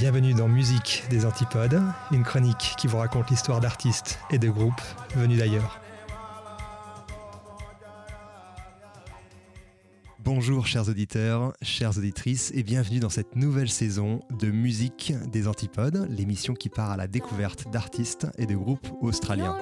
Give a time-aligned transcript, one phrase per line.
[0.00, 4.80] Bienvenue dans Musique des Antipodes, une chronique qui vous raconte l'histoire d'artistes et de groupes
[5.14, 5.78] venus d'ailleurs.
[10.24, 16.08] Bonjour chers auditeurs, chères auditrices et bienvenue dans cette nouvelle saison de Musique des Antipodes,
[16.08, 19.58] l'émission qui part à la découverte d'artistes et de groupes australiens.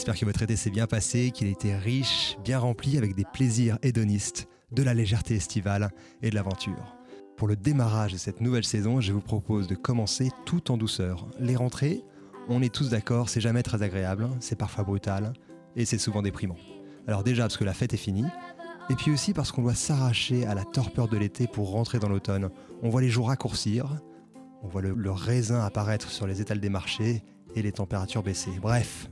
[0.00, 3.26] J'espère que votre été s'est bien passé, qu'il a été riche, bien rempli avec des
[3.34, 5.90] plaisirs hédonistes, de la légèreté estivale
[6.22, 6.96] et de l'aventure.
[7.36, 11.28] Pour le démarrage de cette nouvelle saison, je vous propose de commencer tout en douceur.
[11.38, 12.02] Les rentrées,
[12.48, 15.34] on est tous d'accord, c'est jamais très agréable, c'est parfois brutal
[15.76, 16.56] et c'est souvent déprimant.
[17.06, 18.24] Alors déjà parce que la fête est finie,
[18.88, 22.08] et puis aussi parce qu'on doit s'arracher à la torpeur de l'été pour rentrer dans
[22.08, 22.48] l'automne.
[22.82, 24.00] On voit les jours raccourcir,
[24.62, 27.22] on voit le, raisin apparaître sur les étals des marchés
[27.54, 28.52] et les températures baisser.
[28.62, 29.10] Bref,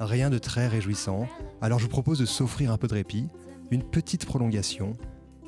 [0.00, 1.28] rien de très réjouissant.
[1.60, 3.28] Alors je vous propose de s'offrir un peu de répit,
[3.70, 4.96] une petite prolongation,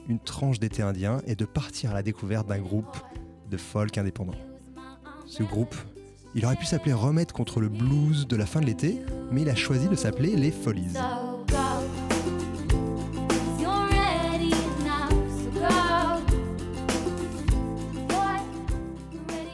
[0.08, 2.96] une tranche d'été indien et de partir à la découverte d'un groupe
[3.50, 4.36] de folk indépendant.
[5.26, 5.74] Ce groupe,
[6.34, 9.48] il aurait pu s'appeler Remède contre le blues de la fin de l'été, mais il
[9.48, 10.94] a choisi de s'appeler Les Folies.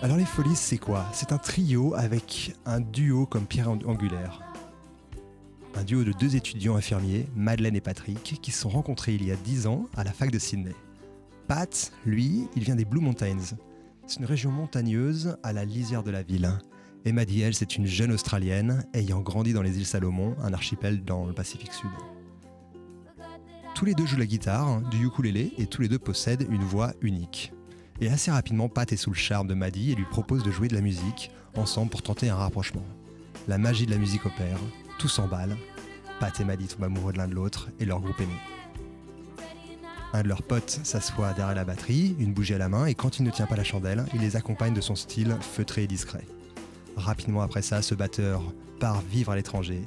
[0.00, 1.06] Alors les Folies, c'est quoi?
[1.12, 4.47] C'est un trio avec un duo comme pierre angulaire
[5.78, 9.30] un duo de deux étudiants infirmiers, Madeleine et Patrick, qui se sont rencontrés il y
[9.30, 10.74] a 10 ans à la fac de Sydney.
[11.46, 13.56] Pat, lui, il vient des Blue Mountains.
[14.06, 16.50] C'est une région montagneuse à la lisière de la ville.
[17.04, 21.04] Et Maddie, elle, c'est une jeune Australienne ayant grandi dans les îles Salomon, un archipel
[21.04, 21.90] dans le Pacifique Sud.
[23.76, 26.92] Tous les deux jouent la guitare, du ukulélé, et tous les deux possèdent une voix
[27.02, 27.52] unique.
[28.00, 30.66] Et assez rapidement, Pat est sous le charme de Maddie et lui propose de jouer
[30.66, 32.84] de la musique ensemble pour tenter un rapprochement.
[33.46, 34.58] La magie de la musique opère,
[34.98, 35.56] tout s'emballe.
[36.20, 38.28] Pat et Maddie tombent amoureux de l'un de l'autre et leur groupe est.
[40.12, 43.18] Un de leurs potes s'assoit derrière la batterie, une bougie à la main, et quand
[43.18, 46.26] il ne tient pas la chandelle, il les accompagne de son style feutré et discret.
[46.96, 48.42] Rapidement après ça, ce batteur
[48.80, 49.82] part vivre à l'étranger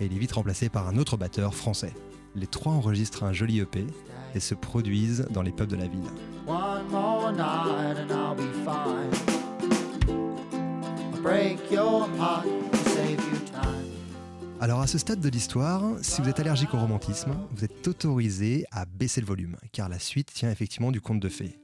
[0.00, 1.92] et il est vite remplacé par un autre batteur français.
[2.34, 3.86] Les trois enregistrent un joli EP
[4.34, 6.00] et se produisent dans les pubs de la ville.
[14.66, 18.64] Alors à ce stade de l'histoire, si vous êtes allergique au romantisme, vous êtes autorisé
[18.72, 21.60] à baisser le volume, car la suite tient effectivement du conte de fées.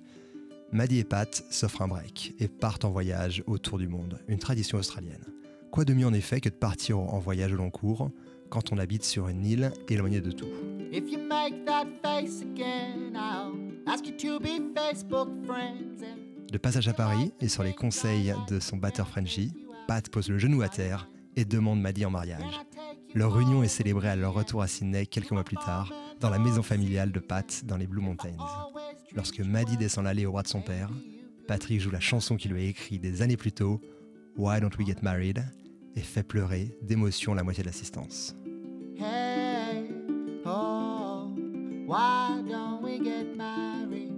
[0.70, 4.78] Maddie et Pat s'offrent un break et partent en voyage autour du monde, une tradition
[4.78, 5.24] australienne.
[5.72, 8.12] Quoi de mieux en effet que de partir en voyage au long cours
[8.50, 10.46] quand on habite sur une île éloignée de tout?
[16.52, 19.52] De passage à Paris et sur les conseils de son batteur Frenchy,
[19.88, 22.60] Pat pose le genou à terre et demande Maddie en mariage.
[23.14, 26.38] Leur union est célébrée à leur retour à Sydney quelques mois plus tard, dans la
[26.38, 28.36] maison familiale de Pat dans les Blue Mountains.
[29.14, 30.88] Lorsque Maddie descend l'allée au roi de son père,
[31.46, 33.82] Patrick joue la chanson qu'il lui a écrite des années plus tôt,
[34.36, 35.44] Why Don't We Get Married,
[35.94, 38.34] et fait pleurer d'émotion la moitié de l'assistance.
[38.96, 39.90] Hey,
[40.46, 41.28] oh,
[41.86, 44.12] why don't we get married?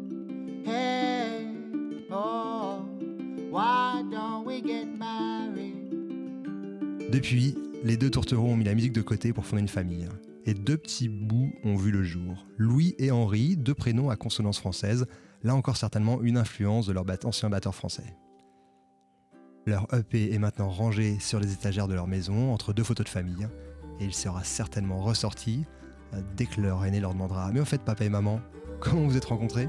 [0.65, 1.49] Hey,
[2.13, 2.83] oh,
[3.51, 5.91] why don't we get married?
[7.11, 10.09] Depuis, les deux tourtereaux ont mis la musique de côté pour fonder une famille.
[10.47, 12.47] Et deux petits bouts ont vu le jour.
[12.57, 15.07] Louis et Henri, deux prénoms à consonance française,
[15.43, 18.17] là encore certainement une influence de leur ancien batteur français.
[19.67, 23.11] Leur EP est maintenant rangé sur les étagères de leur maison, entre deux photos de
[23.11, 23.49] famille,
[24.01, 25.65] et il sera certainement ressorti
[26.15, 28.41] euh, dès que leur aîné leur demandera Mais en fait, papa et maman,
[28.81, 29.69] comment vous êtes rencontrés?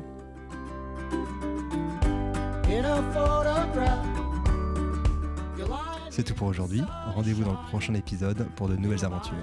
[6.15, 6.81] C'est tout pour aujourd'hui.
[7.13, 9.35] Rendez-vous dans le prochain épisode pour de nouvelles aventures.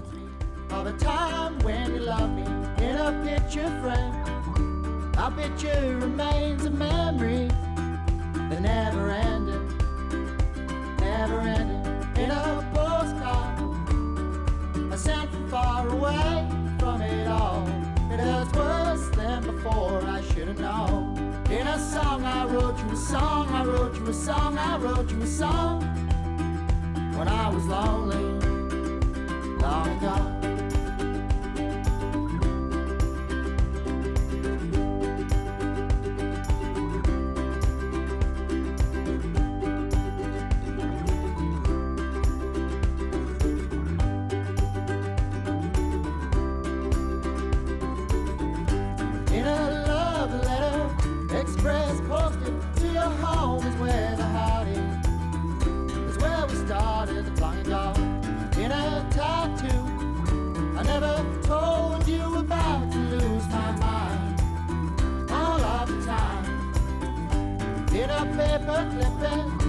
[15.51, 16.49] far away
[16.79, 17.69] from it all.
[18.11, 21.19] It hurts worse than before, I should have known.
[21.51, 25.11] In a song, I wrote you a song, I wrote you a song, I wrote
[25.11, 26.03] you a song
[27.25, 28.17] when I was lonely
[29.61, 30.42] long ago.
[68.37, 69.63] Paper clippings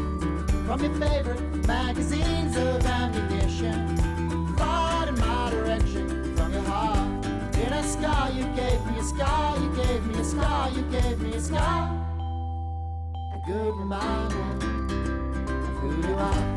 [0.65, 3.98] from your favorite magazines of ammunition.
[4.57, 7.25] Far in my direction from your heart.
[7.57, 11.19] In a scar, you gave me a scar, you gave me a scar, you gave
[11.19, 11.89] me a scar.
[13.33, 14.63] A good reminder of
[15.80, 16.52] who you are.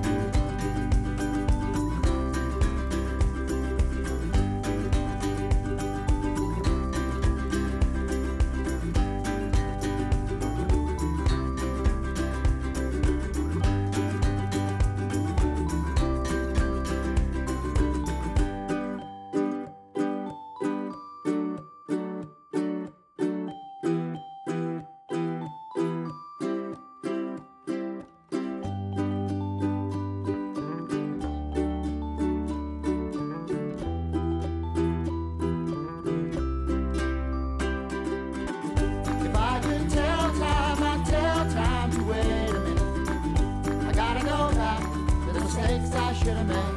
[46.47, 46.76] summer.